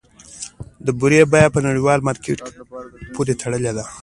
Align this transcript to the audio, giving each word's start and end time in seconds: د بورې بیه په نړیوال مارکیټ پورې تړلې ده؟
د 0.85 0.87
بورې 0.99 1.21
بیه 1.31 1.47
په 1.55 1.59
نړیوال 1.67 1.99
مارکیټ 2.07 2.39
پورې 3.13 3.33
تړلې 3.41 3.71
ده؟ 3.77 3.85